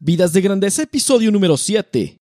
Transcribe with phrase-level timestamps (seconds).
[0.00, 2.18] Vidas de Grandeza, episodio número 7.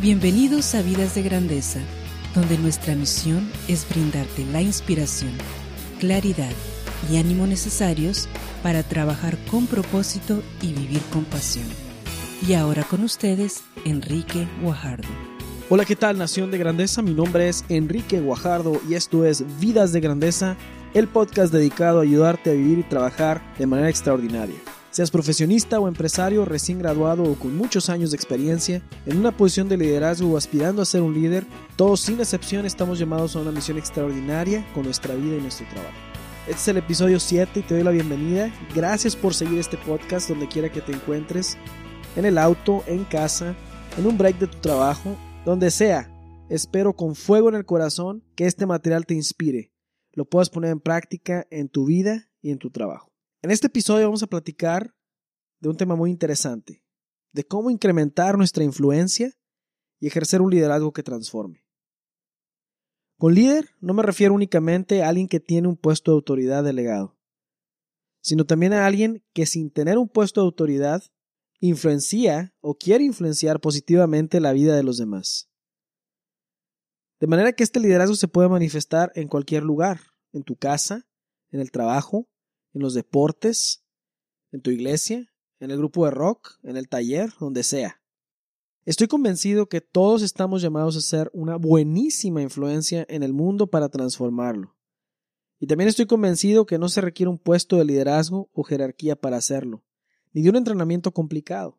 [0.00, 1.78] Bienvenidos a Vidas de Grandeza,
[2.34, 5.30] donde nuestra misión es brindarte la inspiración,
[6.00, 6.50] claridad
[7.08, 8.28] y ánimo necesarios
[8.64, 11.87] para trabajar con propósito y vivir con pasión.
[12.46, 15.08] Y ahora con ustedes, Enrique Guajardo.
[15.68, 17.02] Hola, ¿qué tal Nación de Grandeza?
[17.02, 20.56] Mi nombre es Enrique Guajardo y esto es Vidas de Grandeza,
[20.94, 24.54] el podcast dedicado a ayudarte a vivir y trabajar de manera extraordinaria.
[24.92, 29.68] Seas profesionista o empresario recién graduado o con muchos años de experiencia, en una posición
[29.68, 33.50] de liderazgo o aspirando a ser un líder, todos sin excepción estamos llamados a una
[33.50, 35.96] misión extraordinaria con nuestra vida y nuestro trabajo.
[36.46, 38.50] Este es el episodio 7 y te doy la bienvenida.
[38.74, 41.58] Gracias por seguir este podcast donde quiera que te encuentres
[42.18, 43.54] en el auto, en casa,
[43.96, 46.12] en un break de tu trabajo, donde sea.
[46.50, 49.72] Espero con fuego en el corazón que este material te inspire,
[50.14, 53.12] lo puedas poner en práctica en tu vida y en tu trabajo.
[53.40, 54.96] En este episodio vamos a platicar
[55.60, 56.82] de un tema muy interesante,
[57.30, 59.32] de cómo incrementar nuestra influencia
[60.00, 61.64] y ejercer un liderazgo que transforme.
[63.16, 67.16] Con líder no me refiero únicamente a alguien que tiene un puesto de autoridad delegado,
[68.22, 71.04] sino también a alguien que sin tener un puesto de autoridad
[71.60, 75.48] influencia o quiere influenciar positivamente la vida de los demás.
[77.20, 80.00] De manera que este liderazgo se puede manifestar en cualquier lugar,
[80.32, 81.08] en tu casa,
[81.50, 82.28] en el trabajo,
[82.74, 83.84] en los deportes,
[84.52, 88.00] en tu iglesia, en el grupo de rock, en el taller, donde sea.
[88.84, 93.88] Estoy convencido que todos estamos llamados a ser una buenísima influencia en el mundo para
[93.88, 94.76] transformarlo.
[95.58, 99.38] Y también estoy convencido que no se requiere un puesto de liderazgo o jerarquía para
[99.38, 99.82] hacerlo
[100.38, 101.76] ni de un entrenamiento complicado.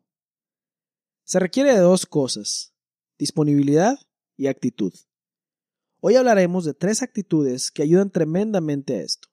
[1.24, 2.74] Se requiere de dos cosas,
[3.18, 3.98] disponibilidad
[4.36, 4.92] y actitud.
[6.00, 9.28] Hoy hablaremos de tres actitudes que ayudan tremendamente a esto.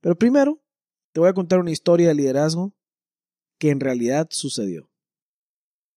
[0.00, 0.62] Pero primero,
[1.12, 2.72] te voy a contar una historia de liderazgo
[3.58, 4.90] que en realidad sucedió.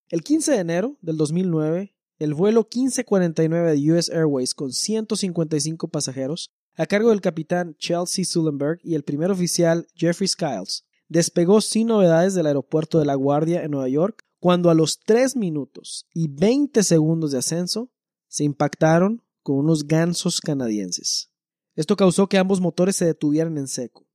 [0.09, 6.51] El 15 de enero del 2009, el vuelo 1549 de US Airways con 155 pasajeros,
[6.75, 12.33] a cargo del capitán Chelsea Sullenberg y el primer oficial Jeffrey Skiles, despegó sin novedades
[12.33, 16.83] del aeropuerto de La Guardia en Nueva York cuando a los 3 minutos y 20
[16.83, 17.91] segundos de ascenso
[18.27, 21.31] se impactaron con unos gansos canadienses.
[21.75, 24.07] Esto causó que ambos motores se detuvieran en seco.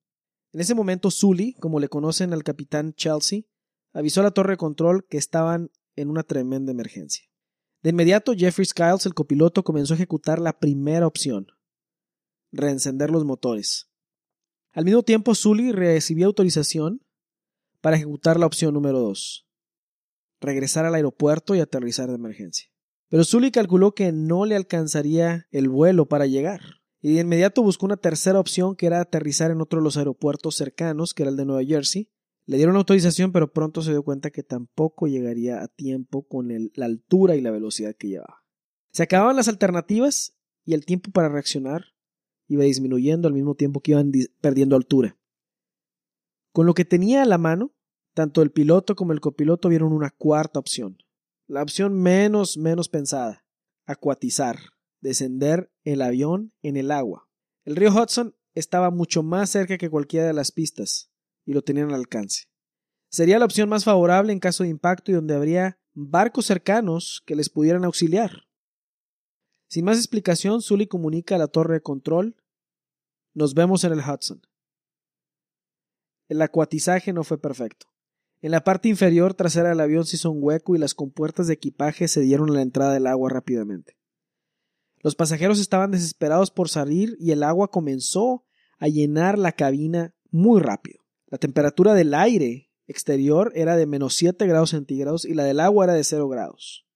[0.53, 3.43] En ese momento, Sully, como le conocen al capitán Chelsea,
[3.93, 7.25] avisó a la torre de control que estaban en una tremenda emergencia.
[7.83, 11.47] De inmediato, Jeffrey Skiles, el copiloto, comenzó a ejecutar la primera opción,
[12.53, 13.90] reencender los motores.
[14.73, 17.01] Al mismo tiempo, Sully recibió autorización
[17.81, 19.47] para ejecutar la opción número 2,
[20.41, 22.69] regresar al aeropuerto y aterrizar de emergencia.
[23.09, 26.61] Pero Sully calculó que no le alcanzaría el vuelo para llegar,
[27.01, 30.55] y de inmediato buscó una tercera opción que era aterrizar en otro de los aeropuertos
[30.55, 32.11] cercanos, que era el de Nueva Jersey.
[32.47, 36.85] Le dieron autorización, pero pronto se dio cuenta que tampoco llegaría a tiempo con la
[36.85, 38.45] altura y la velocidad que llevaba.
[38.93, 41.87] Se acababan las alternativas y el tiempo para reaccionar
[42.51, 45.17] iba disminuyendo al mismo tiempo que iban perdiendo altura.
[46.53, 47.73] Con lo que tenía a la mano,
[48.13, 50.99] tanto el piloto como el copiloto vieron una cuarta opción,
[51.47, 53.47] la opción menos menos pensada,
[53.87, 54.59] acuatizar,
[55.01, 57.29] descender el avión en el agua.
[57.65, 61.13] El río Hudson estaba mucho más cerca que cualquiera de las pistas
[61.47, 62.47] y lo tenían al alcance.
[63.11, 67.37] Sería la opción más favorable en caso de impacto y donde habría barcos cercanos que
[67.37, 68.49] les pudieran auxiliar.
[69.69, 72.35] Sin más explicación, Sully comunica a la torre de control
[73.35, 74.43] nos vemos en el Hudson.
[76.29, 77.87] El acuatizaje no fue perfecto.
[78.41, 81.55] En la parte inferior trasera del avión se hizo un hueco y las compuertas de
[81.55, 83.97] equipaje se dieron a la entrada del agua rápidamente.
[85.03, 88.45] Los pasajeros estaban desesperados por salir y el agua comenzó
[88.79, 91.01] a llenar la cabina muy rápido.
[91.27, 95.85] La temperatura del aire exterior era de menos 7 grados centígrados y la del agua
[95.85, 96.87] era de 0 grados.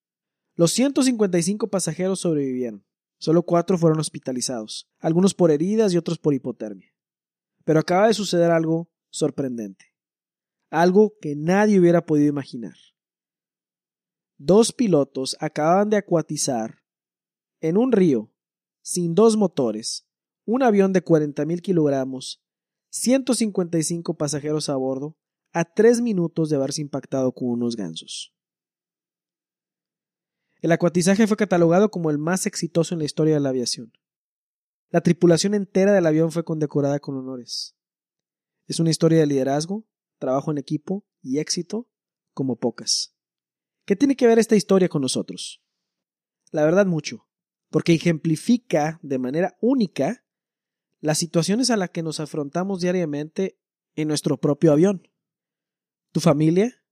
[0.55, 2.85] Los 155 pasajeros sobrevivieron.
[3.25, 6.95] Solo cuatro fueron hospitalizados, algunos por heridas y otros por hipotermia.
[7.65, 9.95] Pero acaba de suceder algo sorprendente,
[10.69, 12.75] algo que nadie hubiera podido imaginar.
[14.37, 16.83] Dos pilotos acababan de acuatizar
[17.63, 18.31] en un río,
[18.83, 20.07] sin dos motores,
[20.45, 22.45] un avión de 40.000 kilogramos,
[22.91, 25.17] 155 pasajeros a bordo,
[25.55, 28.34] a tres minutos de haberse impactado con unos gansos.
[30.65, 33.93] El acuatizaje fue catalogado como el más exitoso en la historia de la aviación.
[34.89, 37.77] La tripulación entera del avión fue condecorada con honores.
[38.67, 39.87] Es una historia de liderazgo,
[40.19, 41.91] trabajo en equipo y éxito
[42.33, 43.15] como pocas.
[43.85, 45.63] ¿Qué tiene que ver esta historia con nosotros?
[46.51, 47.29] La verdad mucho,
[47.69, 50.25] porque ejemplifica de manera única
[51.01, 53.61] las situaciones a las que nos afrontamos diariamente
[53.97, 55.11] en nuestro propio avión.
[56.11, 56.83] Tu familia,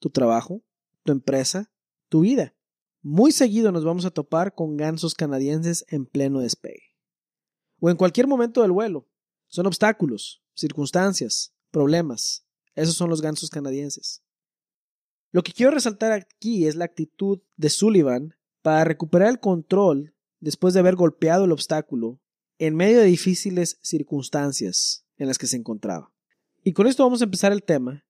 [0.00, 0.62] tu trabajo,
[1.02, 1.72] tu empresa,
[2.10, 2.54] tu vida.
[3.04, 6.94] Muy seguido nos vamos a topar con gansos canadienses en pleno despegue.
[7.80, 9.08] O en cualquier momento del vuelo.
[9.48, 12.46] Son obstáculos, circunstancias, problemas.
[12.76, 14.22] Esos son los gansos canadienses.
[15.32, 20.72] Lo que quiero resaltar aquí es la actitud de Sullivan para recuperar el control después
[20.72, 22.20] de haber golpeado el obstáculo
[22.58, 26.12] en medio de difíciles circunstancias en las que se encontraba.
[26.62, 28.04] Y con esto vamos a empezar el tema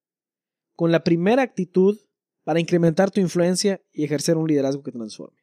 [0.75, 1.99] con la primera actitud
[2.43, 5.39] para incrementar tu influencia y ejercer un liderazgo que transforme.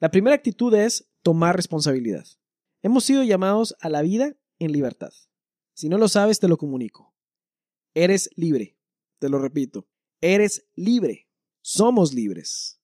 [0.00, 2.26] La primera actitud es tomar responsabilidad.
[2.82, 5.12] Hemos sido llamados a la vida en libertad.
[5.74, 7.14] Si no lo sabes, te lo comunico.
[7.94, 8.76] Eres libre.
[9.18, 9.88] Te lo repito.
[10.20, 11.28] Eres libre.
[11.60, 12.80] Somos libres.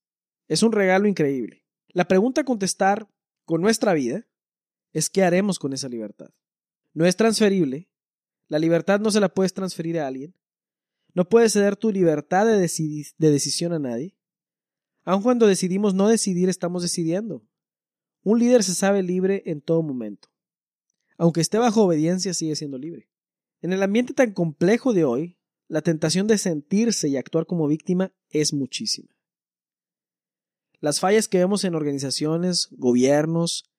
[0.48, 1.64] Es un regalo increíble.
[1.88, 3.08] La pregunta a contestar
[3.44, 4.26] con nuestra vida
[4.92, 6.30] es qué haremos con esa libertad.
[6.92, 7.88] No es transferible.
[8.48, 10.34] La libertad no se la puedes transferir a alguien.
[11.14, 14.16] No puedes ceder tu libertad de, de decisión a nadie.
[15.04, 17.46] Aun cuando decidimos no decidir, estamos decidiendo.
[18.22, 20.28] Un líder se sabe libre en todo momento.
[21.16, 23.08] Aunque esté bajo obediencia, sigue siendo libre.
[23.60, 25.38] En el ambiente tan complejo de hoy,
[25.68, 29.14] la tentación de sentirse y actuar como víctima es muchísima.
[30.80, 33.70] Las fallas que vemos en organizaciones, gobiernos,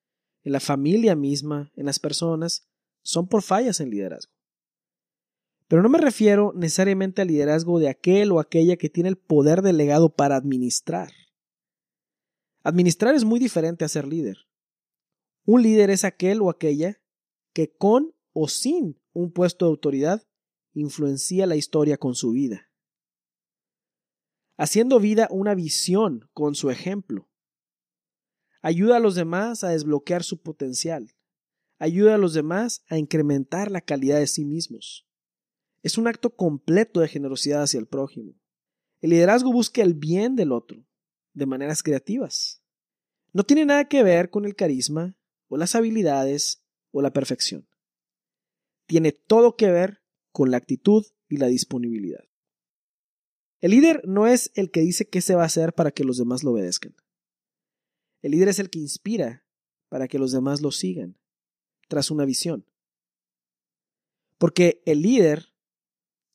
[0.44, 2.68] en la familia misma, en las personas,
[3.02, 4.35] son por fallas en liderazgo.
[5.68, 9.62] Pero no me refiero necesariamente al liderazgo de aquel o aquella que tiene el poder
[9.62, 11.12] delegado para administrar.
[12.64, 14.38] Administrar es muy diferente a ser líder.
[15.46, 17.02] Un líder es aquel o aquella
[17.54, 20.28] que con o sin un puesto de autoridad
[20.74, 22.70] influencia la historia con su vida,
[24.58, 27.30] haciendo vida una visión con su ejemplo.
[28.62, 31.16] Ayuda a los demás a desbloquear su potencial.
[31.78, 35.05] Ayuda a los demás a incrementar la calidad de sí mismos.
[35.86, 38.34] Es un acto completo de generosidad hacia el prójimo.
[39.02, 40.84] El liderazgo busca el bien del otro,
[41.34, 42.64] de maneras creativas.
[43.34, 45.16] No tiene nada que ver con el carisma,
[45.48, 47.70] o las habilidades, o la perfección.
[48.88, 50.02] Tiene todo que ver
[50.32, 52.28] con la actitud y la disponibilidad.
[53.60, 56.18] El líder no es el que dice qué se va a hacer para que los
[56.18, 56.96] demás lo obedezcan.
[58.24, 59.46] El líder es el que inspira
[59.90, 61.20] para que los demás lo sigan,
[61.88, 62.66] tras una visión.
[64.40, 65.54] Porque el líder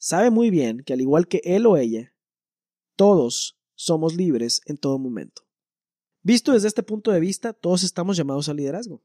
[0.00, 2.12] sabe muy bien que al igual que él o ella,
[2.97, 5.43] todos somos libres en todo momento.
[6.23, 9.02] Visto desde este punto de vista, todos estamos llamados al liderazgo.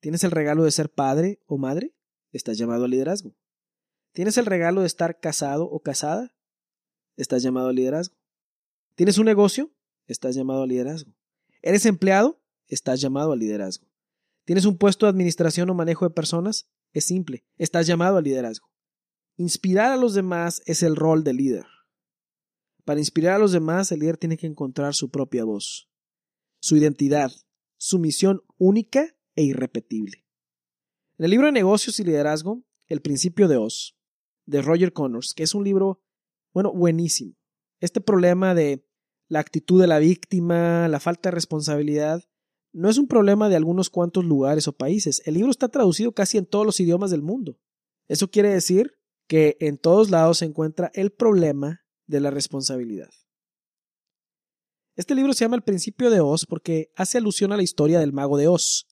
[0.00, 1.94] ¿Tienes el regalo de ser padre o madre?
[2.32, 3.34] Estás llamado al liderazgo.
[4.12, 6.34] ¿Tienes el regalo de estar casado o casada?
[7.16, 8.16] Estás llamado al liderazgo.
[8.94, 9.70] ¿Tienes un negocio?
[10.06, 11.12] Estás llamado al liderazgo.
[11.62, 12.40] ¿Eres empleado?
[12.66, 13.86] Estás llamado al liderazgo.
[14.44, 16.68] ¿Tienes un puesto de administración o manejo de personas?
[16.92, 18.69] Es simple, estás llamado al liderazgo.
[19.40, 21.64] Inspirar a los demás es el rol del líder.
[22.84, 25.88] Para inspirar a los demás, el líder tiene que encontrar su propia voz,
[26.60, 27.32] su identidad,
[27.78, 30.26] su misión única e irrepetible.
[31.16, 33.96] En el libro de negocios y liderazgo, El principio de Oz,
[34.44, 36.02] de Roger Connors, que es un libro,
[36.52, 37.34] bueno, buenísimo.
[37.80, 38.86] Este problema de
[39.26, 42.28] la actitud de la víctima, la falta de responsabilidad,
[42.74, 45.22] no es un problema de algunos cuantos lugares o países.
[45.24, 47.58] El libro está traducido casi en todos los idiomas del mundo.
[48.06, 48.99] Eso quiere decir
[49.30, 53.10] que en todos lados se encuentra el problema de la responsabilidad.
[54.96, 58.12] Este libro se llama El principio de Oz porque hace alusión a la historia del
[58.12, 58.88] mago de Oz.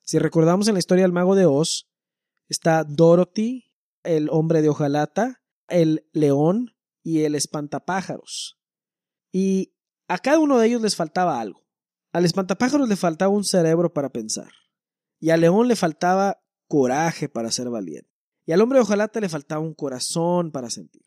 [0.00, 1.86] Si recordamos en la historia del mago de Oz,
[2.48, 3.70] está Dorothy,
[4.04, 8.58] el hombre de hojalata, el león y el espantapájaros.
[9.32, 9.74] Y
[10.08, 11.68] a cada uno de ellos les faltaba algo.
[12.14, 14.50] Al espantapájaros le faltaba un cerebro para pensar.
[15.20, 18.07] Y al león le faltaba coraje para ser valiente.
[18.48, 21.02] Y al hombre de hojalata le faltaba un corazón para sentir.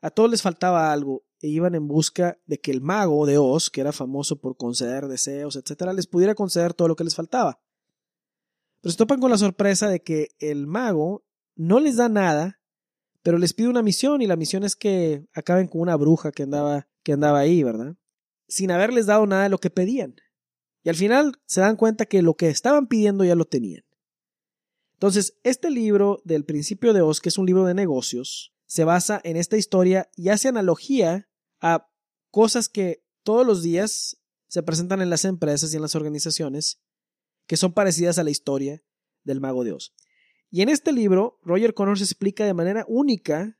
[0.00, 3.70] A todos les faltaba algo e iban en busca de que el mago de Oz,
[3.70, 7.62] que era famoso por conceder deseos, etc., les pudiera conceder todo lo que les faltaba.
[8.80, 11.24] Pero se topan con la sorpresa de que el mago
[11.54, 12.60] no les da nada,
[13.22, 16.42] pero les pide una misión y la misión es que acaben con una bruja que
[16.42, 17.94] andaba, que andaba ahí, ¿verdad?
[18.48, 20.16] Sin haberles dado nada de lo que pedían.
[20.82, 23.84] Y al final se dan cuenta que lo que estaban pidiendo ya lo tenían.
[25.02, 29.20] Entonces, este libro del principio de Oz, que es un libro de negocios, se basa
[29.24, 31.28] en esta historia y hace analogía
[31.60, 31.90] a
[32.30, 36.80] cosas que todos los días se presentan en las empresas y en las organizaciones
[37.48, 38.84] que son parecidas a la historia
[39.24, 39.92] del mago de Oz.
[40.50, 43.58] Y en este libro, Roger Connors explica de manera única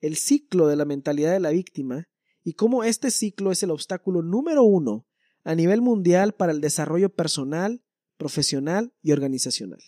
[0.00, 2.08] el ciclo de la mentalidad de la víctima
[2.42, 5.06] y cómo este ciclo es el obstáculo número uno
[5.44, 7.84] a nivel mundial para el desarrollo personal,
[8.16, 9.80] profesional y organizacional.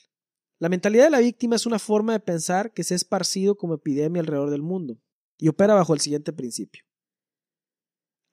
[0.61, 3.75] La mentalidad de la víctima es una forma de pensar que se ha esparcido como
[3.75, 5.01] epidemia alrededor del mundo
[5.39, 6.85] y opera bajo el siguiente principio.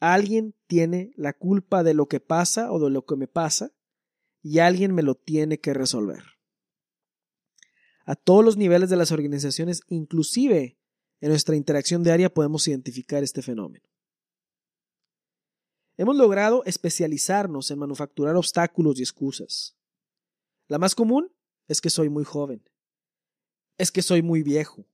[0.02, 3.72] Alguien tiene la culpa de lo que pasa o de lo que me pasa
[4.44, 6.22] y alguien me lo tiene que resolver.
[8.06, 10.78] A todos los niveles de las organizaciones, inclusive
[11.22, 13.88] en nuestra interacción diaria, podemos identificar este fenómeno.
[15.96, 19.78] Hemos logrado especializarnos en manufacturar obstáculos y excusas.
[20.68, 21.32] La más común
[21.68, 22.68] es que soy muy joven.
[23.78, 24.86] Es que soy muy viejo.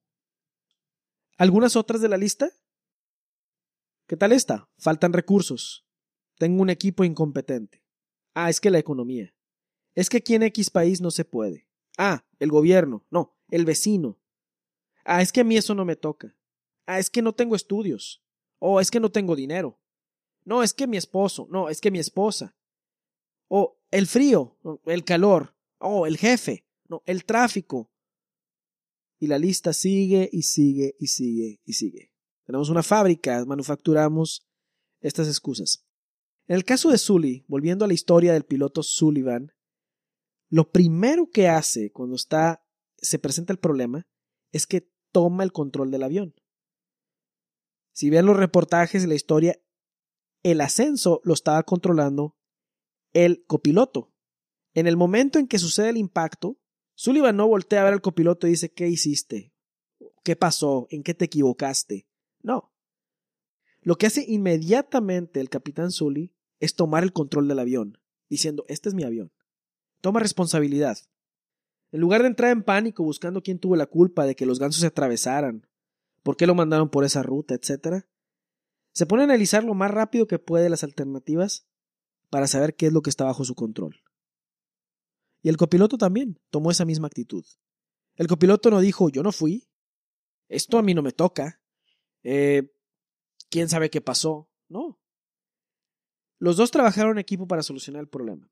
[1.38, 2.52] ¿Algunas otras de la lista?
[4.08, 4.70] ¿Qué tal esta?
[4.78, 5.86] Faltan recursos.
[6.38, 7.84] Tengo un equipo incompetente.
[8.34, 9.34] Ah, es que la economía.
[9.96, 11.68] Es que aquí en X país no se puede.
[11.98, 13.06] Ah, el gobierno.
[13.10, 14.20] No, el vecino.
[15.06, 16.36] Ah, es que a mí eso no me toca.
[16.86, 18.24] Ah, es que no tengo estudios.
[18.60, 19.80] Oh, es que no tengo dinero.
[20.44, 21.48] No, es que mi esposo.
[21.50, 22.56] No, es que mi esposa.
[23.48, 25.56] Oh, el frío, el calor.
[25.84, 26.66] Oh, el jefe.
[26.88, 27.92] No, el tráfico.
[29.20, 32.14] Y la lista sigue y sigue y sigue y sigue.
[32.46, 34.48] Tenemos una fábrica, manufacturamos
[35.02, 35.86] estas excusas.
[36.48, 39.52] En el caso de Sully, volviendo a la historia del piloto Sullivan,
[40.50, 42.66] lo primero que hace cuando está
[42.98, 44.08] se presenta el problema
[44.52, 46.36] es que toma el control del avión.
[47.92, 49.60] Si ven los reportajes de la historia,
[50.44, 52.38] el ascenso lo estaba controlando
[53.12, 54.13] el copiloto.
[54.74, 56.58] En el momento en que sucede el impacto,
[56.96, 59.54] Sullivan no voltea a ver al copiloto y dice, ¿qué hiciste?
[60.24, 60.88] ¿Qué pasó?
[60.90, 62.08] ¿En qué te equivocaste?
[62.42, 62.72] No.
[63.82, 68.00] Lo que hace inmediatamente el capitán Sully es tomar el control del avión,
[68.30, 69.32] diciendo, este es mi avión.
[70.02, 70.98] Toma responsabilidad.
[71.92, 74.82] En lugar de entrar en pánico buscando quién tuvo la culpa de que los gansos
[74.82, 75.68] se atravesaran,
[76.24, 78.06] por qué lo mandaron por esa ruta, etc.,
[78.94, 81.68] se pone a analizar lo más rápido que puede las alternativas
[82.30, 84.02] para saber qué es lo que está bajo su control.
[85.44, 87.46] Y el copiloto también tomó esa misma actitud.
[88.16, 89.70] El copiloto no dijo, yo no fui,
[90.48, 91.62] esto a mí no me toca,
[92.24, 92.72] eh,
[93.50, 94.50] quién sabe qué pasó.
[94.70, 95.00] No.
[96.40, 98.50] Los dos trabajaron en equipo para solucionar el problema.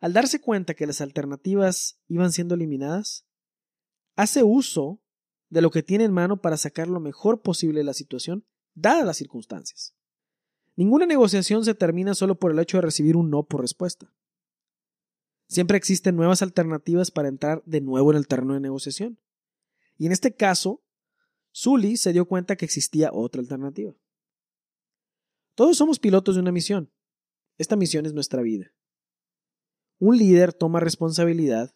[0.00, 3.26] Al darse cuenta que las alternativas iban siendo eliminadas,
[4.14, 5.00] hace uso
[5.48, 9.06] de lo que tiene en mano para sacar lo mejor posible de la situación, dadas
[9.06, 9.96] las circunstancias.
[10.76, 14.12] Ninguna negociación se termina solo por el hecho de recibir un no por respuesta.
[15.54, 19.20] Siempre existen nuevas alternativas para entrar de nuevo en el terreno de negociación.
[19.96, 20.82] Y en este caso,
[21.52, 23.94] Sully se dio cuenta que existía otra alternativa.
[25.54, 26.90] Todos somos pilotos de una misión.
[27.56, 28.72] Esta misión es nuestra vida.
[30.00, 31.72] Un líder toma responsabilidad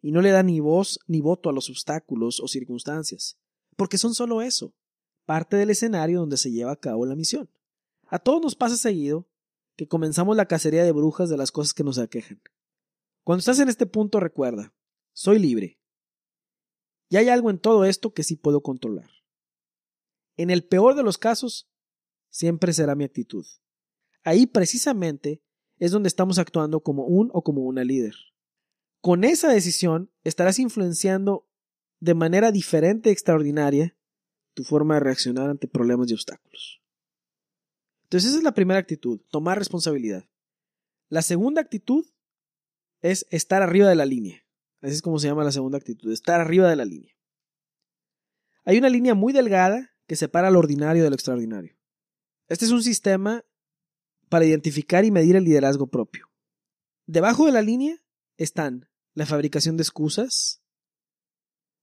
[0.00, 3.40] y no le da ni voz ni voto a los obstáculos o circunstancias,
[3.74, 4.72] porque son solo eso,
[5.24, 7.50] parte del escenario donde se lleva a cabo la misión.
[8.06, 9.28] A todos nos pasa seguido
[9.74, 12.40] que comenzamos la cacería de brujas de las cosas que nos aquejan.
[13.24, 14.74] Cuando estás en este punto recuerda,
[15.12, 15.80] soy libre,
[17.08, 19.08] y hay algo en todo esto que sí puedo controlar.
[20.36, 21.70] En el peor de los casos,
[22.28, 23.46] siempre será mi actitud.
[24.24, 25.42] Ahí precisamente
[25.78, 28.14] es donde estamos actuando como un o como una líder.
[29.00, 31.48] Con esa decisión estarás influenciando
[32.00, 33.96] de manera diferente y extraordinaria
[34.54, 36.82] tu forma de reaccionar ante problemas y obstáculos.
[38.04, 40.28] Entonces esa es la primera actitud, tomar responsabilidad.
[41.08, 42.06] La segunda actitud
[43.04, 44.46] es estar arriba de la línea.
[44.80, 47.14] Así es como se llama la segunda actitud, estar arriba de la línea.
[48.64, 51.76] Hay una línea muy delgada que separa lo ordinario de lo extraordinario.
[52.48, 53.44] Este es un sistema
[54.30, 56.30] para identificar y medir el liderazgo propio.
[57.04, 58.02] Debajo de la línea
[58.38, 60.62] están la fabricación de excusas,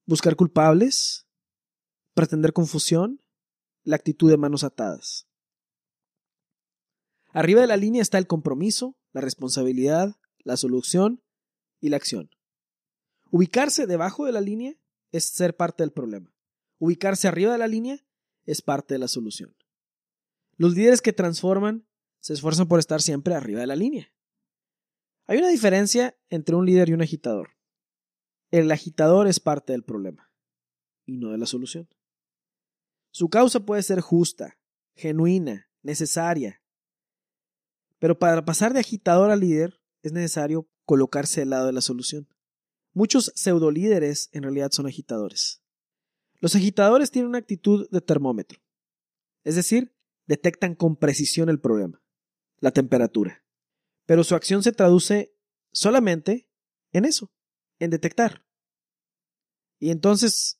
[0.07, 1.27] buscar culpables,
[2.15, 3.21] pretender confusión,
[3.83, 5.27] la actitud de manos atadas.
[7.27, 11.23] Arriba de la línea está el compromiso, la responsabilidad, la solución
[11.79, 12.29] y la acción.
[13.29, 14.75] Ubicarse debajo de la línea
[15.11, 16.33] es ser parte del problema.
[16.79, 18.05] Ubicarse arriba de la línea
[18.45, 19.55] es parte de la solución.
[20.57, 21.87] Los líderes que transforman
[22.19, 24.13] se esfuerzan por estar siempre arriba de la línea.
[25.25, 27.51] Hay una diferencia entre un líder y un agitador.
[28.51, 30.31] El agitador es parte del problema
[31.05, 31.87] y no de la solución.
[33.11, 34.59] Su causa puede ser justa,
[34.95, 36.61] genuina, necesaria,
[37.99, 42.27] pero para pasar de agitador a líder es necesario colocarse al lado de la solución.
[42.93, 45.61] Muchos pseudolíderes en realidad son agitadores.
[46.39, 48.59] Los agitadores tienen una actitud de termómetro,
[49.43, 52.01] es decir, detectan con precisión el problema,
[52.59, 53.45] la temperatura,
[54.05, 55.35] pero su acción se traduce
[55.71, 56.49] solamente
[56.91, 57.31] en eso,
[57.79, 58.43] en detectar.
[59.79, 60.59] Y entonces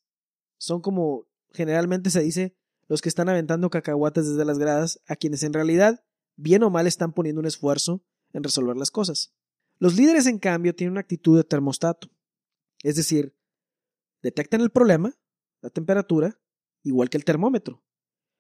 [0.58, 2.56] son como generalmente se dice
[2.88, 6.04] los que están aventando cacahuates desde las gradas a quienes en realidad,
[6.36, 8.04] bien o mal, están poniendo un esfuerzo
[8.34, 9.34] en resolver las cosas.
[9.80, 12.10] Los líderes, en cambio, tienen una actitud de termostato.
[12.84, 13.36] Es decir,
[14.22, 15.18] detectan el problema,
[15.62, 16.40] la temperatura,
[16.84, 17.84] igual que el termómetro,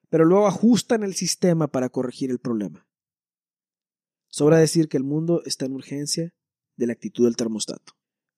[0.10, 2.88] pero luego ajustan el sistema para corregir el problema.
[4.28, 6.34] Sobra decir que el mundo está en urgencia
[6.78, 7.94] de la actitud del termostato.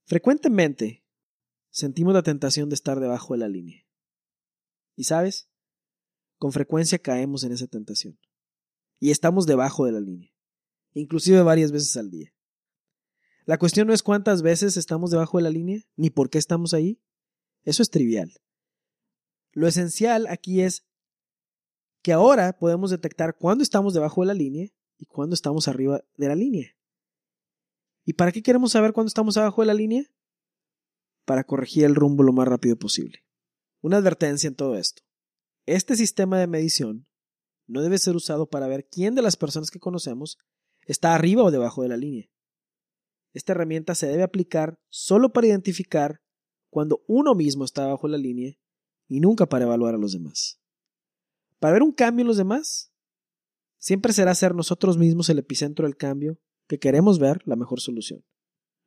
[0.05, 1.05] Frecuentemente
[1.69, 3.85] sentimos la tentación de estar debajo de la línea.
[4.95, 5.49] ¿Y sabes?
[6.37, 8.19] Con frecuencia caemos en esa tentación.
[8.99, 10.32] Y estamos debajo de la línea,
[10.93, 12.33] inclusive varias veces al día.
[13.45, 16.73] La cuestión no es cuántas veces estamos debajo de la línea, ni por qué estamos
[16.73, 17.01] ahí.
[17.63, 18.33] Eso es trivial.
[19.51, 20.85] Lo esencial aquí es
[22.01, 26.27] que ahora podemos detectar cuándo estamos debajo de la línea y cuándo estamos arriba de
[26.27, 26.75] la línea.
[28.05, 30.03] ¿Y para qué queremos saber cuándo estamos abajo de la línea?
[31.25, 33.23] Para corregir el rumbo lo más rápido posible.
[33.81, 35.03] Una advertencia en todo esto.
[35.65, 37.07] Este sistema de medición
[37.67, 40.37] no debe ser usado para ver quién de las personas que conocemos
[40.85, 42.29] está arriba o debajo de la línea.
[43.33, 46.21] Esta herramienta se debe aplicar solo para identificar
[46.69, 48.55] cuando uno mismo está bajo la línea
[49.07, 50.59] y nunca para evaluar a los demás.
[51.59, 52.91] Para ver un cambio en los demás,
[53.77, 58.23] siempre será ser nosotros mismos el epicentro del cambio que queremos ver la mejor solución.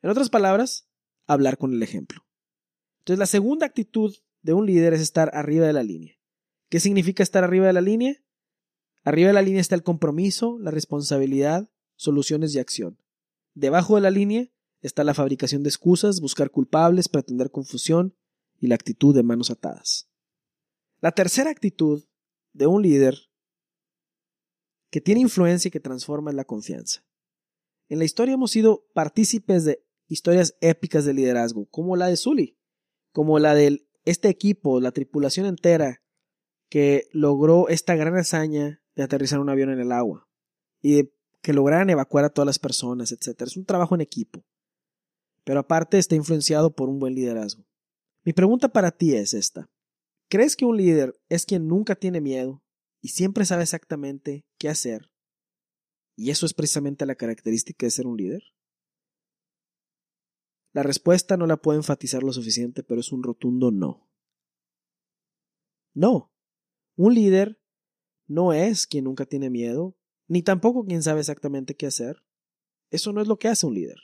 [0.02, 0.88] En otras palabras,
[1.26, 2.26] hablar con el ejemplo.
[2.98, 6.16] Entonces, la segunda actitud de un líder es estar arriba de la línea.
[6.68, 8.16] ¿Qué significa estar arriba de la línea?
[9.04, 12.98] Arriba de la línea está el compromiso, la responsabilidad, soluciones y acción.
[13.54, 14.48] Debajo de la línea
[14.80, 18.14] está la fabricación de excusas, buscar culpables, pretender confusión
[18.60, 20.08] y la actitud de manos atadas.
[21.00, 22.04] La tercera actitud
[22.52, 23.18] de un líder
[24.90, 27.04] que tiene influencia y que transforma es la confianza.
[27.88, 32.58] En la historia hemos sido partícipes de historias épicas de liderazgo, como la de Sully,
[33.12, 36.02] como la de este equipo, la tripulación entera
[36.68, 40.28] que logró esta gran hazaña de aterrizar un avión en el agua
[40.80, 41.10] y
[41.46, 43.42] que lograran evacuar a todas las personas, etc.
[43.42, 44.44] Es un trabajo en equipo.
[45.44, 47.64] Pero aparte está influenciado por un buen liderazgo.
[48.24, 49.70] Mi pregunta para ti es esta.
[50.28, 52.64] ¿Crees que un líder es quien nunca tiene miedo
[53.00, 55.12] y siempre sabe exactamente qué hacer?
[56.16, 58.42] ¿Y eso es precisamente la característica de ser un líder?
[60.72, 64.10] La respuesta no la puedo enfatizar lo suficiente, pero es un rotundo no.
[65.94, 66.32] No.
[66.96, 67.60] Un líder
[68.26, 69.95] no es quien nunca tiene miedo,
[70.28, 72.22] ni tampoco quien sabe exactamente qué hacer.
[72.90, 73.98] Eso no es lo que hace un líder.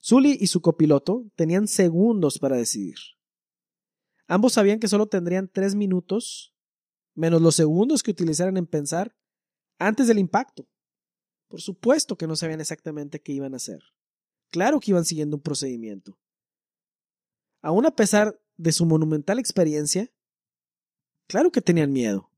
[0.00, 2.96] Sully y su copiloto tenían segundos para decidir.
[4.26, 6.54] Ambos sabían que solo tendrían tres minutos,
[7.14, 9.16] menos los segundos que utilizaran en pensar
[9.78, 10.68] antes del impacto.
[11.48, 13.80] Por supuesto que no sabían exactamente qué iban a hacer.
[14.50, 16.18] Claro que iban siguiendo un procedimiento.
[17.62, 20.12] Aún a pesar de su monumental experiencia,
[21.28, 22.30] Claro que tenían miedo.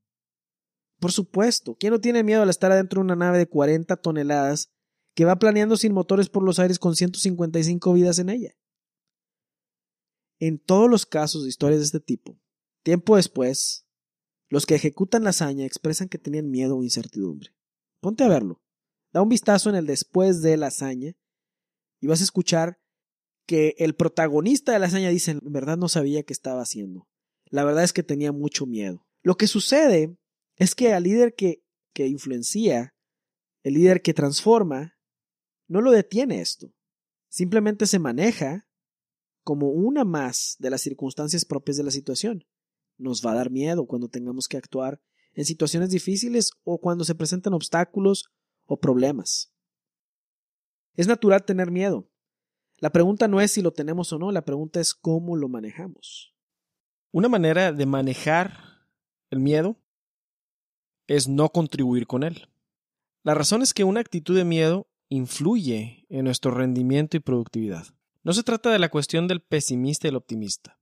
[1.01, 4.71] Por supuesto, ¿quién no tiene miedo al estar adentro de una nave de 40 toneladas
[5.15, 8.55] que va planeando sin motores por los aires con 155 vidas en ella?
[10.39, 12.39] En todos los casos de historias de este tipo,
[12.83, 13.87] tiempo después,
[14.47, 17.49] los que ejecutan la hazaña expresan que tenían miedo o incertidumbre.
[17.99, 18.61] Ponte a verlo.
[19.11, 21.15] Da un vistazo en el después de la hazaña
[21.99, 22.79] y vas a escuchar
[23.47, 27.07] que el protagonista de la hazaña dice, en verdad no sabía qué estaba haciendo
[27.51, 29.05] la verdad es que tenía mucho miedo.
[29.21, 30.17] Lo que sucede
[30.61, 32.93] es que al líder que, que influencia,
[33.63, 34.95] el líder que transforma,
[35.67, 36.71] no lo detiene esto.
[37.29, 38.67] Simplemente se maneja
[39.43, 42.45] como una más de las circunstancias propias de la situación.
[42.99, 45.01] Nos va a dar miedo cuando tengamos que actuar
[45.33, 48.25] en situaciones difíciles o cuando se presentan obstáculos
[48.67, 49.51] o problemas.
[50.93, 52.07] Es natural tener miedo.
[52.77, 56.35] La pregunta no es si lo tenemos o no, la pregunta es cómo lo manejamos.
[57.09, 58.85] Una manera de manejar
[59.31, 59.81] el miedo
[61.07, 62.49] es no contribuir con él.
[63.23, 67.85] La razón es que una actitud de miedo influye en nuestro rendimiento y productividad.
[68.23, 70.79] No se trata de la cuestión del pesimista y el optimista.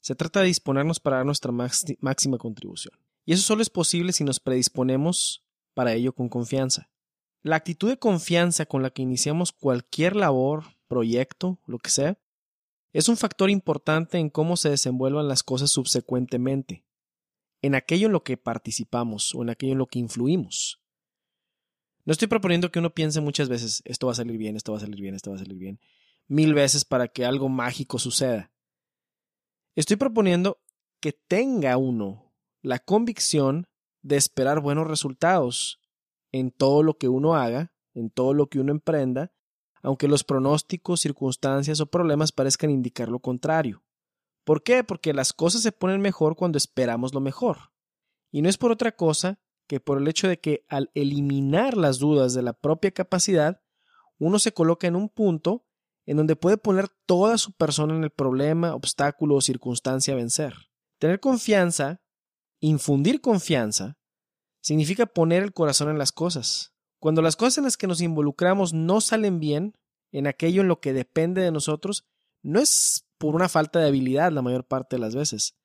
[0.00, 2.94] Se trata de disponernos para dar nuestra máxima contribución.
[3.24, 6.88] Y eso solo es posible si nos predisponemos para ello con confianza.
[7.42, 12.18] La actitud de confianza con la que iniciamos cualquier labor, proyecto, lo que sea,
[12.92, 16.85] es un factor importante en cómo se desenvuelvan las cosas subsecuentemente,
[17.62, 20.80] en aquello en lo que participamos o en aquello en lo que influimos.
[22.04, 24.78] No estoy proponiendo que uno piense muchas veces esto va a salir bien, esto va
[24.78, 25.80] a salir bien, esto va a salir bien,
[26.28, 28.52] mil veces para que algo mágico suceda.
[29.74, 30.60] Estoy proponiendo
[31.00, 33.66] que tenga uno la convicción
[34.02, 35.80] de esperar buenos resultados
[36.32, 39.32] en todo lo que uno haga, en todo lo que uno emprenda,
[39.82, 43.84] aunque los pronósticos, circunstancias o problemas parezcan indicar lo contrario.
[44.46, 44.84] ¿Por qué?
[44.84, 47.72] Porque las cosas se ponen mejor cuando esperamos lo mejor.
[48.30, 51.98] Y no es por otra cosa que por el hecho de que al eliminar las
[51.98, 53.60] dudas de la propia capacidad,
[54.18, 55.66] uno se coloca en un punto
[56.06, 60.54] en donde puede poner toda su persona en el problema, obstáculo o circunstancia a vencer.
[61.00, 62.00] Tener confianza,
[62.60, 63.98] infundir confianza,
[64.60, 66.72] significa poner el corazón en las cosas.
[67.00, 69.76] Cuando las cosas en las que nos involucramos no salen bien,
[70.12, 72.06] en aquello en lo que depende de nosotros,
[72.42, 75.56] no es por una falta de habilidad la mayor parte de las veces.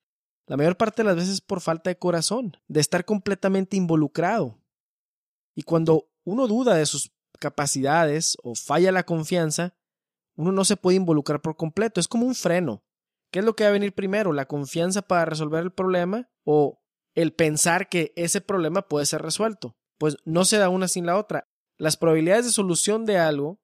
[0.46, 4.58] La mayor parte de las veces por falta de corazón, de estar completamente involucrado.
[5.54, 9.74] Y cuando uno duda de sus capacidades o falla la confianza,
[10.36, 12.00] uno no se puede involucrar por completo.
[12.00, 12.84] Es como un freno.
[13.30, 14.32] ¿Qué es lo que va a venir primero?
[14.32, 16.82] ¿La confianza para resolver el problema o
[17.14, 19.76] el pensar que ese problema puede ser resuelto?
[19.98, 21.48] Pues no se da una sin la otra.
[21.78, 23.61] Las probabilidades de solución de algo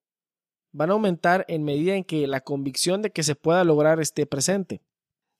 [0.72, 4.26] van a aumentar en medida en que la convicción de que se pueda lograr esté
[4.26, 4.82] presente.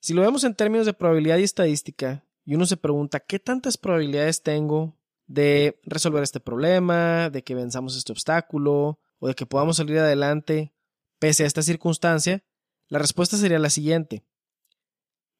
[0.01, 3.77] Si lo vemos en términos de probabilidad y estadística, y uno se pregunta qué tantas
[3.77, 9.77] probabilidades tengo de resolver este problema, de que venzamos este obstáculo, o de que podamos
[9.77, 10.73] salir adelante
[11.19, 12.45] pese a esta circunstancia,
[12.89, 14.25] la respuesta sería la siguiente.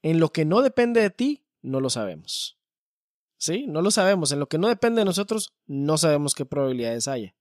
[0.03, 2.59] En lo que no depende de ti, no lo sabemos.
[3.39, 3.67] ¿Sí?
[3.69, 4.33] No lo sabemos.
[4.33, 7.35] En lo que no depende de nosotros, no sabemos qué probabilidades haya.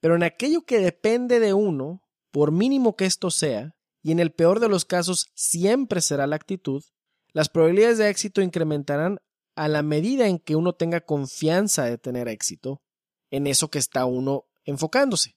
[0.00, 4.32] Pero en aquello que depende de uno, por mínimo que esto sea, y en el
[4.32, 6.84] peor de los casos siempre será la actitud,
[7.32, 9.18] las probabilidades de éxito incrementarán
[9.56, 12.82] a la medida en que uno tenga confianza de tener éxito
[13.30, 15.36] en eso que está uno enfocándose.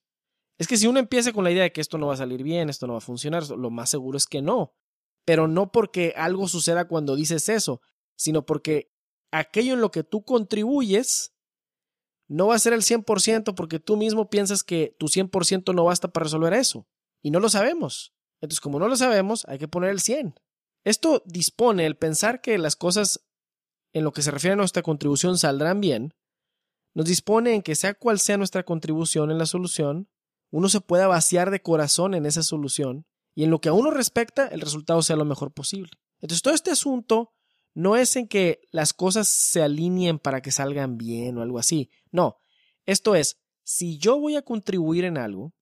[0.57, 2.43] Es que si uno empieza con la idea de que esto no va a salir
[2.43, 4.73] bien, esto no va a funcionar, lo más seguro es que no.
[5.25, 7.81] Pero no porque algo suceda cuando dices eso,
[8.15, 8.91] sino porque
[9.31, 11.33] aquello en lo que tú contribuyes
[12.29, 16.07] no va a ser el 100% porque tú mismo piensas que tu 100% no basta
[16.07, 16.87] para resolver eso.
[17.21, 18.13] Y no lo sabemos.
[18.39, 20.39] Entonces, como no lo sabemos, hay que poner el 100.
[20.85, 23.25] Esto dispone el pensar que las cosas
[23.91, 26.13] en lo que se refiere a nuestra contribución saldrán bien,
[26.93, 30.09] nos dispone en que sea cual sea nuestra contribución en la solución,
[30.51, 33.91] uno se pueda vaciar de corazón en esa solución y en lo que a uno
[33.91, 35.91] respecta, el resultado sea lo mejor posible.
[36.21, 37.33] Entonces, todo este asunto
[37.79, 41.89] no es en que las cosas se alineen para que salgan bien o algo así.
[42.11, 42.37] No,
[42.85, 45.53] esto es, si yo voy a contribuir en algo,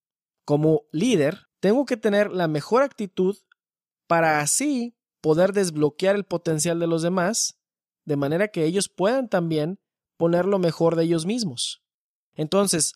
[0.43, 3.38] como líder, tengo que tener la mejor actitud
[4.08, 7.60] para así poder desbloquear el potencial de los demás,
[8.03, 9.80] de manera que ellos puedan también
[10.17, 11.84] poner lo mejor de ellos mismos.
[12.34, 12.93] Entonces,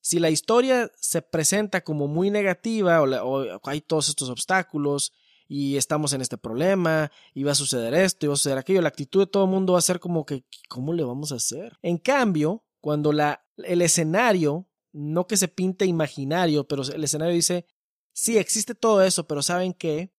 [0.00, 5.12] si la historia se presenta como muy negativa o, hay todos estos obstáculos
[5.46, 8.82] y estamos en este problema y va a suceder esto y va a suceder aquello,
[8.82, 11.36] la actitud de todo el mundo va a ser como que, ¿cómo le vamos a
[11.36, 11.78] hacer?
[11.82, 17.66] En cambio, cuando la, el escenario, no que se pinte imaginario, pero el escenario dice,
[18.12, 20.12] sí, existe todo eso, pero ¿saben qué?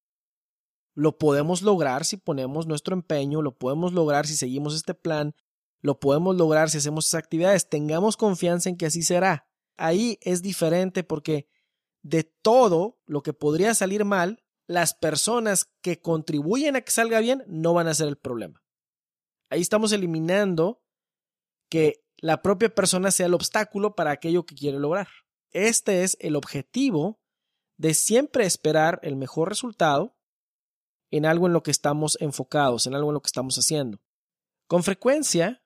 [0.94, 5.36] Lo podemos lograr si ponemos nuestro empeño, lo podemos lograr si seguimos este plan,
[5.82, 9.48] lo podemos lograr si hacemos esas actividades, tengamos confianza en que así será.
[9.78, 11.48] Ahí es diferente porque
[12.02, 17.44] de todo lo que podría salir mal, las personas que contribuyen a que salga bien
[17.48, 18.64] no van a ser el problema.
[19.50, 20.82] Ahí estamos eliminando
[21.70, 25.08] que la propia persona sea el obstáculo para aquello que quiere lograr.
[25.52, 27.20] Este es el objetivo
[27.78, 30.18] de siempre esperar el mejor resultado
[31.12, 34.00] en algo en lo que estamos enfocados, en algo en lo que estamos haciendo.
[34.68, 35.64] Con frecuencia,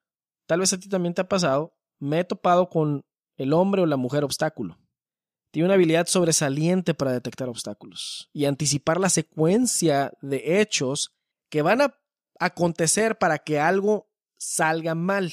[0.48, 3.06] tal vez a ti también te ha pasado, me he topado con
[3.38, 4.78] el hombre o la mujer obstáculo.
[5.52, 11.16] Tiene una habilidad sobresaliente para detectar obstáculos y anticipar la secuencia de hechos
[11.50, 11.96] que van a
[12.40, 15.32] acontecer para que algo salga mal.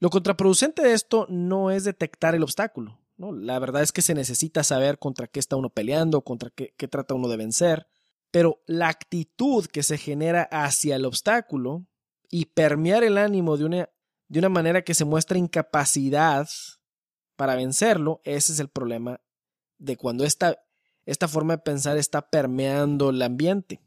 [0.00, 2.98] Lo contraproducente de esto no es detectar el obstáculo.
[3.16, 3.32] ¿no?
[3.32, 7.14] La verdad es que se necesita saber contra qué está uno peleando, contra qué, trata
[7.14, 7.86] uno de vencer,
[8.30, 11.86] pero la actitud que se genera hacia el obstáculo
[12.30, 13.90] y permear el ánimo de una,
[14.28, 16.48] de una manera que se muestra incapacidad
[17.36, 19.20] para vencerlo, ese es el problema
[19.82, 20.62] de cuando esta,
[21.04, 23.82] esta forma de pensar está permeando el ambiente.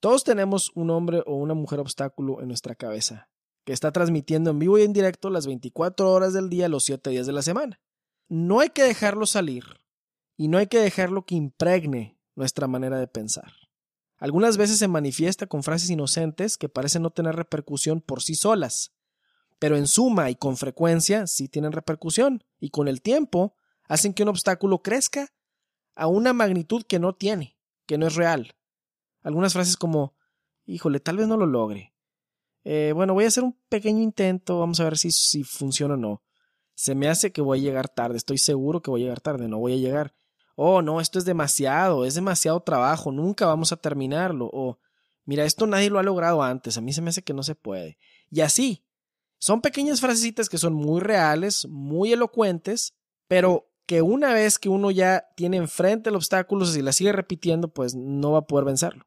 [0.00, 3.28] Todos tenemos un hombre o una mujer obstáculo en nuestra cabeza,
[3.64, 7.10] que está transmitiendo en vivo y en directo las 24 horas del día, los 7
[7.10, 7.80] días de la semana.
[8.28, 9.64] No hay que dejarlo salir
[10.36, 13.52] y no hay que dejarlo que impregne nuestra manera de pensar.
[14.16, 18.92] Algunas veces se manifiesta con frases inocentes que parecen no tener repercusión por sí solas,
[19.58, 23.54] pero en suma y con frecuencia sí tienen repercusión y con el tiempo
[23.90, 25.34] hacen que un obstáculo crezca
[25.96, 28.54] a una magnitud que no tiene, que no es real.
[29.22, 30.14] Algunas frases como,
[30.64, 31.92] híjole, tal vez no lo logre.
[32.62, 35.96] Eh, bueno, voy a hacer un pequeño intento, vamos a ver si, si funciona o
[35.96, 36.22] no.
[36.74, 39.48] Se me hace que voy a llegar tarde, estoy seguro que voy a llegar tarde,
[39.48, 40.14] no voy a llegar.
[40.54, 44.48] Oh, no, esto es demasiado, es demasiado trabajo, nunca vamos a terminarlo.
[44.52, 44.78] O,
[45.24, 47.56] mira, esto nadie lo ha logrado antes, a mí se me hace que no se
[47.56, 47.98] puede.
[48.30, 48.84] Y así.
[49.42, 52.94] Son pequeñas frasecitas que son muy reales, muy elocuentes,
[53.26, 57.74] pero que una vez que uno ya tiene enfrente el obstáculo, si la sigue repitiendo,
[57.74, 59.04] pues no va a poder vencerlo.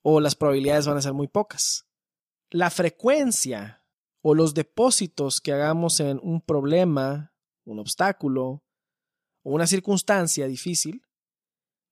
[0.00, 1.86] O las probabilidades van a ser muy pocas.
[2.48, 3.84] La frecuencia
[4.22, 7.34] o los depósitos que hagamos en un problema,
[7.66, 8.64] un obstáculo
[9.42, 11.02] o una circunstancia difícil,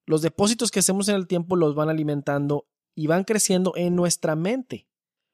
[0.07, 4.35] los depósitos que hacemos en el tiempo los van alimentando y van creciendo en nuestra
[4.35, 4.89] mente.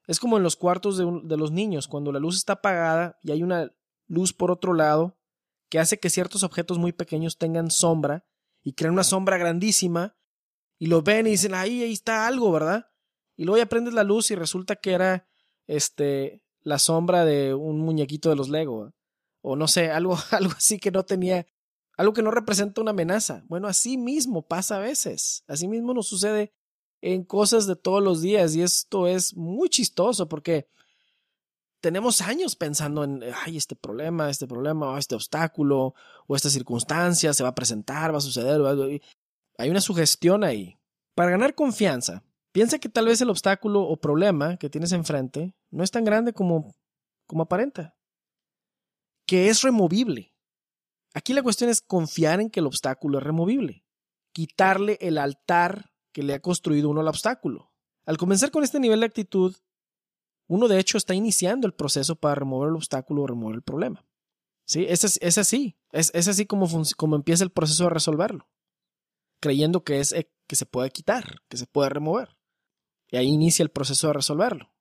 [0.08, 3.32] Es como en los cuartos de, de, los niños, cuando la luz está apagada y
[3.32, 3.72] hay una
[4.08, 5.18] luz por otro lado
[5.70, 8.26] que hace que ciertos objetos muy pequeños tengan sombra
[8.64, 10.18] y crean una sombra grandísima
[10.80, 12.88] y lo ven y dicen, ahí, ahí está algo, ¿verdad?
[13.36, 15.28] Y luego ya prendes la luz y resulta que era
[15.68, 18.94] este la sombra de un muñequito de los Lego.
[19.42, 21.48] O no sé, algo, algo así que no tenía,
[21.96, 23.44] algo que no representa una amenaza.
[23.48, 25.44] Bueno, así mismo pasa a veces.
[25.48, 26.54] Así mismo nos sucede
[27.02, 30.68] en cosas de todos los días y esto es muy chistoso porque
[31.82, 35.94] tenemos años pensando en, ay, este problema, este problema, este obstáculo
[36.28, 38.62] o esta circunstancia se va a presentar, va a suceder.
[39.58, 40.78] Hay una sugestión ahí.
[41.16, 45.84] Para ganar confianza, piensa que tal vez el obstáculo o problema que tienes enfrente no
[45.84, 46.76] es tan grande como,
[47.26, 47.96] como aparenta,
[49.26, 50.34] que es removible.
[51.14, 53.84] Aquí la cuestión es confiar en que el obstáculo es removible,
[54.32, 57.72] quitarle el altar que le ha construido uno al obstáculo.
[58.06, 59.56] Al comenzar con este nivel de actitud,
[60.48, 64.06] uno de hecho está iniciando el proceso para remover el obstáculo o remover el problema.
[64.66, 64.86] ¿Sí?
[64.90, 68.50] Es, es así, es, es así como, como empieza el proceso de resolverlo,
[69.40, 72.38] creyendo que, es, eh, que se puede quitar, que se puede remover.
[73.10, 74.74] Y ahí inicia el proceso de resolverlo.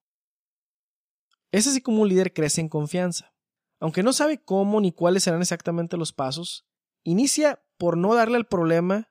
[1.53, 3.33] Es así como un líder crece en confianza.
[3.79, 6.67] Aunque no sabe cómo ni cuáles serán exactamente los pasos,
[7.05, 9.11] inicia por no darle al problema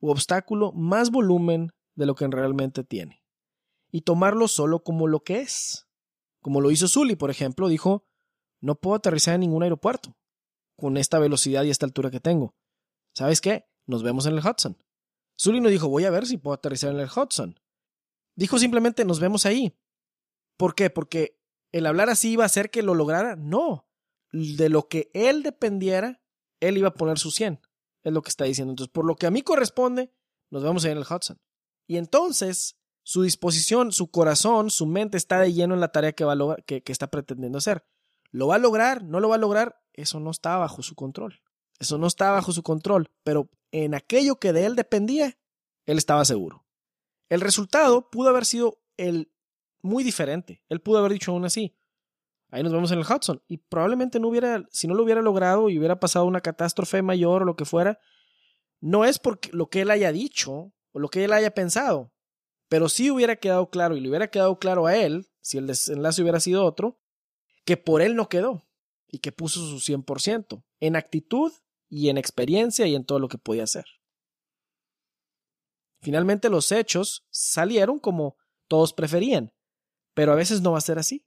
[0.00, 3.22] u obstáculo más volumen de lo que realmente tiene,
[3.90, 5.85] y tomarlo solo como lo que es.
[6.46, 8.06] Como lo hizo Sully, por ejemplo, dijo,
[8.60, 10.16] no puedo aterrizar en ningún aeropuerto
[10.76, 12.54] con esta velocidad y esta altura que tengo.
[13.16, 13.68] ¿Sabes qué?
[13.84, 14.80] Nos vemos en el Hudson.
[15.36, 17.58] Sully no dijo, voy a ver si puedo aterrizar en el Hudson.
[18.36, 19.76] Dijo simplemente, nos vemos ahí.
[20.56, 20.88] ¿Por qué?
[20.88, 21.36] Porque
[21.72, 23.34] el hablar así iba a hacer que lo lograra.
[23.34, 23.88] No.
[24.30, 26.22] De lo que él dependiera,
[26.60, 27.60] él iba a poner su 100.
[28.04, 28.70] Es lo que está diciendo.
[28.70, 30.14] Entonces, por lo que a mí corresponde,
[30.52, 31.40] nos vemos ahí en el Hudson.
[31.88, 36.82] Y entonces, su disposición, su corazón, su mente está de lleno en la tarea que,
[36.86, 37.86] está pretendiendo hacer.
[38.32, 39.04] ¿Lo va a lograr?
[39.04, 39.80] ¿No lo va a lograr?
[39.92, 41.40] Eso no está bajo su control.
[41.78, 43.12] Eso no está bajo su control.
[43.22, 45.38] Pero en aquello que de él dependía,
[45.84, 46.66] él estaba seguro.
[47.28, 49.30] El resultado pudo haber sido el
[49.82, 50.64] muy diferente.
[50.68, 51.76] Él pudo haber dicho aún así,
[52.50, 53.40] ahí nos vemos en el Hudson.
[53.46, 57.42] Y probablemente no hubiera, si no lo hubiera logrado y hubiera pasado una catástrofe mayor
[57.42, 58.00] o lo que fuera,
[58.80, 62.10] no es porque lo que él haya dicho o lo que él haya pensado,
[62.68, 66.22] pero sí hubiera quedado claro y le hubiera quedado claro a él, si el desenlace
[66.22, 67.00] hubiera sido otro,
[67.64, 68.66] que por él no quedó
[69.08, 71.52] y que puso su 100% en actitud
[71.88, 73.84] y en experiencia y en todo lo que podía hacer.
[76.00, 78.36] Finalmente los hechos salieron como
[78.68, 79.52] todos preferían,
[80.14, 81.26] pero a veces no va a ser así.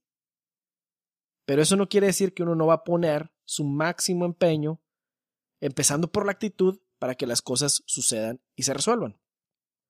[1.46, 4.82] Pero eso no quiere decir que uno no va a poner su máximo empeño,
[5.60, 9.19] empezando por la actitud, para que las cosas sucedan y se resuelvan.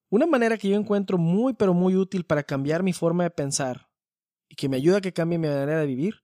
[0.10, 3.90] Una manera que yo encuentro muy pero muy útil para cambiar mi forma de pensar
[4.48, 6.24] y que me ayuda a que cambie mi manera de vivir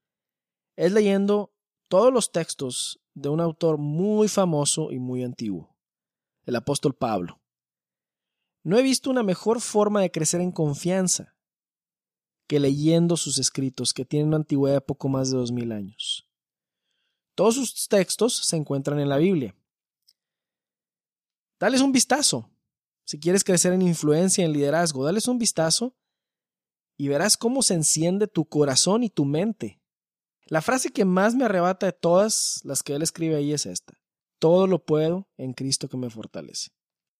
[0.75, 1.53] es leyendo
[1.87, 5.77] todos los textos de un autor muy famoso y muy antiguo,
[6.45, 7.39] el apóstol Pablo.
[8.63, 11.35] No he visto una mejor forma de crecer en confianza
[12.47, 16.27] que leyendo sus escritos, que tienen una antigüedad de poco más de dos mil años.
[17.35, 19.55] Todos sus textos se encuentran en la Biblia.
[21.59, 22.49] Dales un vistazo.
[23.05, 25.95] Si quieres crecer en influencia, en liderazgo, dales un vistazo
[26.97, 29.79] y verás cómo se enciende tu corazón y tu mente.
[30.47, 33.93] La frase que más me arrebata de todas las que él escribe ahí es esta.
[34.39, 36.71] Todo lo puedo en Cristo que me fortalece.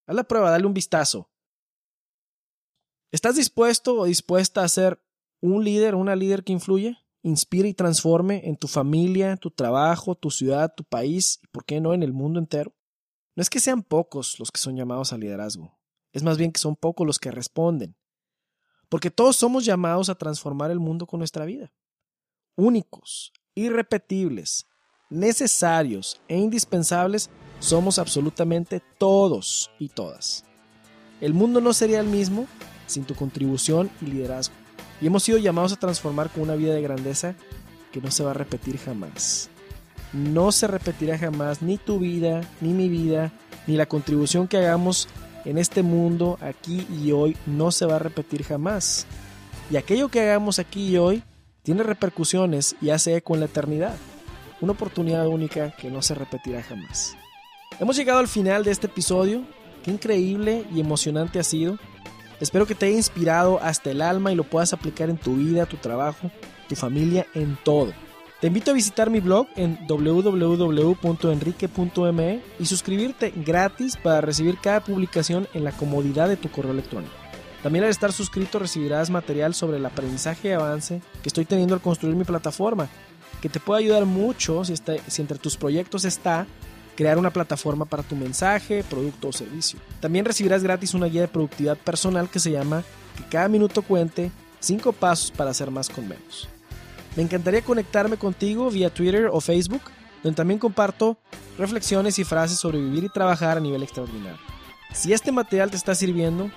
[0.08, 1.32] Haz la prueba, dale un vistazo.
[3.12, 5.02] ¿Estás dispuesto o dispuesta a ser
[5.40, 10.32] un líder, una líder que influye, inspire y transforme en tu familia, tu trabajo, tu
[10.32, 12.75] ciudad, tu país y, por qué no, en el mundo entero?
[13.36, 15.78] No es que sean pocos los que son llamados al liderazgo,
[16.14, 17.96] es más bien que son pocos los que responden,
[18.88, 21.74] porque todos somos llamados a transformar el mundo con nuestra vida.
[22.56, 24.66] Únicos, irrepetibles,
[25.10, 30.46] necesarios e indispensables somos absolutamente todos y todas.
[31.20, 32.48] El mundo no sería el mismo
[32.88, 34.56] sin tu contribución y liderazgo.
[35.02, 37.36] Y hemos sido llamados a transformar con una vida de grandeza
[37.92, 39.50] que no se va a repetir jamás.
[40.14, 43.32] No se repetirá jamás ni tu vida, ni mi vida,
[43.68, 45.08] ni la contribución que hagamos
[45.46, 49.06] en este mundo, aquí y hoy, no se va a repetir jamás.
[49.70, 51.24] Y aquello que hagamos aquí y hoy
[51.64, 53.96] tiene repercusiones y hace eco en la eternidad.
[54.62, 57.16] Una oportunidad única que no se repetirá jamás.
[57.80, 59.44] Hemos llegado al final de este episodio.
[59.84, 61.78] Qué increíble y emocionante ha sido.
[62.40, 65.66] Espero que te haya inspirado hasta el alma y lo puedas aplicar en tu vida,
[65.66, 66.32] tu trabajo,
[66.68, 67.94] tu familia, en todo.
[68.46, 75.48] Te invito a visitar mi blog en www.enrique.me y suscribirte gratis para recibir cada publicación
[75.56, 77.12] en la comodidad de tu correo electrónico.
[77.64, 81.82] También al estar suscrito recibirás material sobre el aprendizaje y avance que estoy teniendo al
[81.82, 82.88] construir mi plataforma,
[83.42, 84.76] que te puede ayudar mucho si,
[85.08, 86.46] si entre tus proyectos está
[86.96, 89.80] crear una plataforma para tu mensaje, producto o servicio.
[90.02, 92.84] También recibirás gratis una guía de productividad personal que se llama
[93.18, 94.30] Que cada minuto cuente
[94.60, 96.48] 5 pasos para hacer más con menos.
[97.16, 99.82] Me encantaría conectarme contigo vía Twitter o Facebook,
[100.24, 101.18] donde también comparto
[101.58, 104.40] reflexiones y frases sobre vivir y trabajar a nivel extraordinario.
[104.94, 106.52] Si este material te está sirviendo,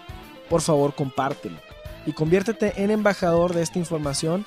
[0.48, 1.58] por favor compártelo
[2.06, 4.44] y conviértete en embajador de esta información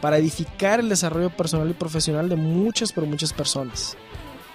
[0.00, 3.96] para edificar el desarrollo personal y profesional de muchas pero muchas personas.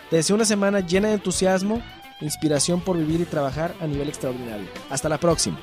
[0.09, 1.81] Te deseo una semana llena de entusiasmo
[2.21, 4.67] e inspiración por vivir y trabajar a nivel extraordinario.
[4.89, 5.59] Hasta la próxima.